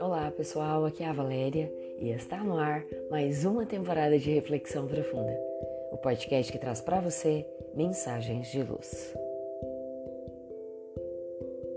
[0.00, 4.86] Olá pessoal, aqui é a Valéria e está no ar mais uma temporada de Reflexão
[4.86, 5.34] Profunda,
[5.92, 9.14] o podcast que traz para você mensagens de luz.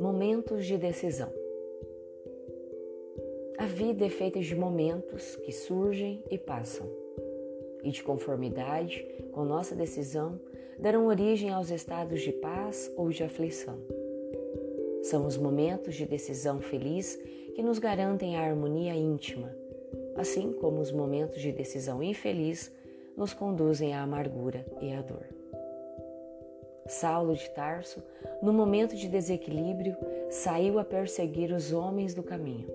[0.00, 1.32] Momentos de decisão.
[3.56, 6.88] A vida é feita de momentos que surgem e passam,
[7.84, 10.40] e de conformidade com nossa decisão
[10.78, 13.78] darão origem aos estados de paz ou de aflição.
[15.02, 17.16] São os momentos de decisão feliz
[17.54, 19.50] que nos garantem a harmonia íntima,
[20.16, 22.72] assim como os momentos de decisão infeliz
[23.16, 25.26] nos conduzem à amargura e à dor.
[26.88, 28.02] Saulo de Tarso,
[28.42, 29.96] no momento de desequilíbrio,
[30.30, 32.68] saiu a perseguir os homens do caminho.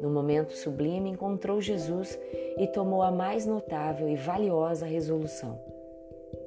[0.00, 2.18] No momento sublime, encontrou Jesus
[2.58, 5.60] e tomou a mais notável e valiosa resolução,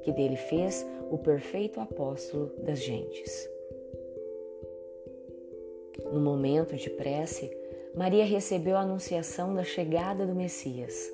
[0.02, 3.48] que dele fez o perfeito apóstolo das gentes.
[6.12, 7.50] No momento de prece,
[7.94, 11.12] Maria recebeu a anunciação da chegada do Messias.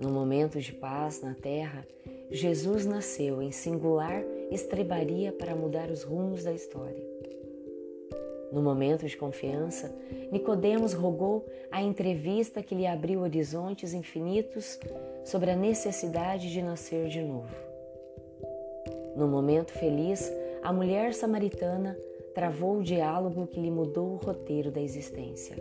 [0.00, 1.86] No momento de paz na terra,
[2.30, 7.15] Jesus nasceu em singular estrebaria para mudar os rumos da história.
[8.56, 9.94] No momento de confiança,
[10.32, 14.80] Nicodemos rogou a entrevista que lhe abriu horizontes infinitos
[15.26, 17.54] sobre a necessidade de nascer de novo.
[19.14, 20.32] No momento feliz,
[20.62, 21.98] a mulher samaritana
[22.34, 25.54] travou o diálogo que lhe mudou o roteiro da existência.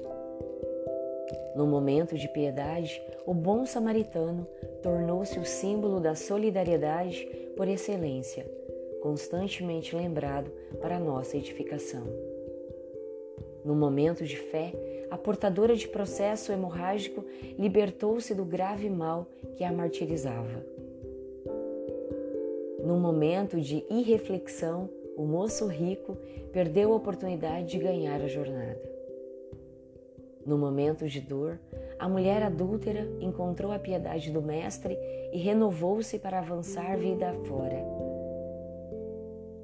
[1.54, 4.48] No momento de piedade, o bom samaritano
[4.82, 7.26] tornou-se o símbolo da solidariedade
[7.58, 8.50] por excelência,
[9.02, 10.50] constantemente lembrado
[10.80, 12.35] para nossa edificação.
[13.66, 14.72] No momento de fé,
[15.10, 17.26] a portadora de processo hemorrágico
[17.58, 20.64] libertou-se do grave mal que a martirizava.
[22.86, 26.16] No momento de irreflexão, o moço rico
[26.54, 28.80] perdeu a oportunidade de ganhar a jornada.
[30.46, 31.60] No momento de dor,
[31.98, 34.96] a mulher adúltera encontrou a piedade do Mestre
[35.34, 37.84] e renovou-se para avançar vida afora.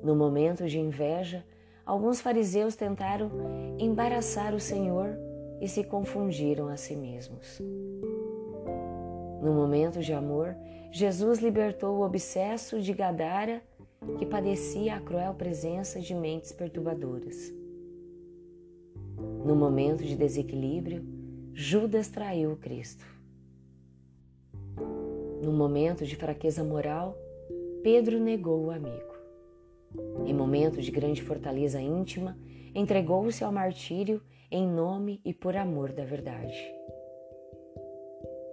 [0.01, 1.45] No momento de inveja,
[1.85, 3.31] alguns fariseus tentaram
[3.79, 5.17] embaraçar o Senhor
[5.59, 7.59] e se confundiram a si mesmos.
[9.41, 10.55] No momento de amor,
[10.91, 13.61] Jesus libertou o obsesso de Gadara
[14.17, 17.53] que padecia a cruel presença de mentes perturbadoras.
[19.45, 21.05] No momento de desequilíbrio,
[21.53, 23.05] Judas traiu Cristo.
[25.43, 27.15] No momento de fraqueza moral,
[27.83, 29.20] Pedro negou o amigo.
[30.25, 32.37] Em momento de grande fortaleza íntima,
[32.73, 34.21] entregou-se ao martírio
[34.51, 36.59] em nome e por amor da verdade.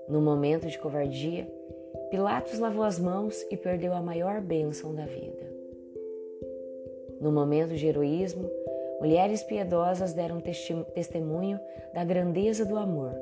[0.08, 1.46] No momento de covardia,
[2.10, 5.46] Pilatos lavou as mãos e perdeu a maior bênção da vida.
[7.20, 8.48] No momento de heroísmo,
[8.98, 11.60] mulheres piedosas deram testemunho
[11.92, 13.12] da grandeza do amor,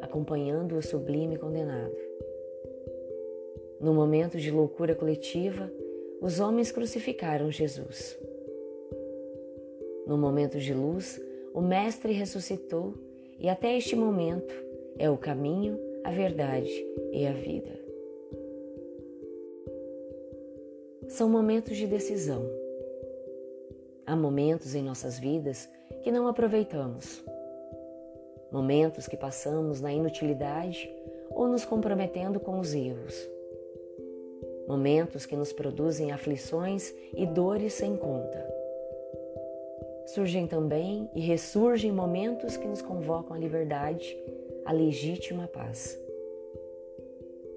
[0.00, 1.96] acompanhando o sublime condenado.
[3.80, 5.68] No momento de loucura coletiva,
[6.20, 8.18] os homens crucificaram Jesus.
[10.06, 11.20] No momento de luz,
[11.52, 12.94] o Mestre ressuscitou
[13.38, 14.54] e até este momento
[14.98, 16.70] é o caminho, a verdade
[17.12, 17.78] e a vida.
[21.08, 22.44] São momentos de decisão.
[24.06, 25.68] Há momentos em nossas vidas
[26.02, 27.24] que não aproveitamos.
[28.50, 30.88] Momentos que passamos na inutilidade
[31.30, 33.35] ou nos comprometendo com os erros.
[34.66, 38.46] Momentos que nos produzem aflições e dores sem conta.
[40.06, 44.16] Surgem também e ressurgem momentos que nos convocam à liberdade,
[44.64, 45.98] à legítima paz.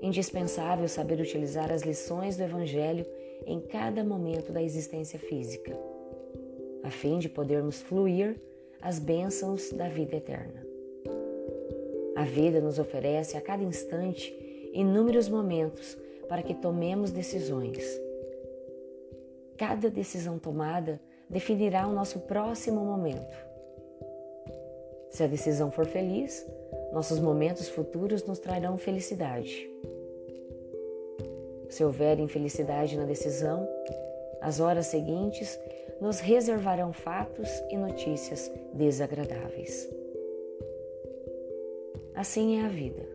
[0.02, 3.06] Indispensável saber utilizar as lições do Evangelho
[3.46, 5.78] em cada momento da existência física,
[6.84, 8.40] a fim de podermos fluir
[8.82, 10.66] as bênçãos da vida eterna.
[12.16, 14.34] A vida nos oferece a cada instante
[14.74, 15.98] inúmeros momentos
[16.30, 17.84] para que tomemos decisões.
[19.58, 23.36] Cada decisão tomada definirá o nosso próximo momento.
[25.10, 26.46] Se a decisão for feliz,
[26.94, 29.70] nossos momentos futuros nos trarão felicidade.
[31.70, 33.68] Se houver infelicidade na decisão,
[34.42, 35.60] as horas seguintes
[36.00, 39.90] nos reservarão fatos e notícias desagradáveis.
[42.16, 43.06] Assim é a vida,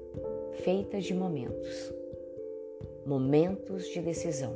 [0.63, 1.93] feita de momentos,
[3.07, 4.55] momentos de decisão.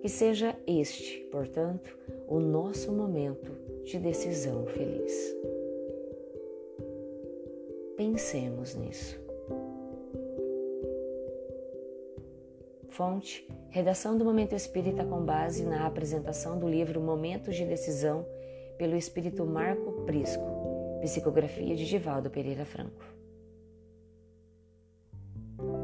[0.00, 1.96] Que seja este, portanto,
[2.28, 3.50] o nosso momento
[3.84, 5.36] de decisão feliz.
[7.96, 9.18] Pensemos nisso.
[12.88, 18.26] Fonte: Redação do Momento Espírita com base na apresentação do livro Momentos de Decisão
[18.78, 20.44] pelo Espírito Marco Prisco.
[21.00, 23.15] Psicografia de Divaldo Pereira Franco.